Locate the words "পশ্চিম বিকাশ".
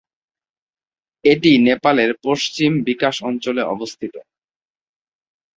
2.25-3.15